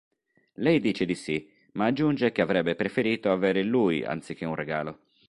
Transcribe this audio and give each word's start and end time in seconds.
Lei 0.53 0.79
dice 0.79 1.05
di 1.05 1.13
sì, 1.13 1.47
ma 1.73 1.85
aggiunge 1.85 2.31
che 2.31 2.41
avrebbe 2.41 2.73
preferito 2.73 3.31
avere 3.31 3.61
lui 3.61 4.03
anziché 4.03 4.45
un 4.45 4.55
regalo. 4.55 4.99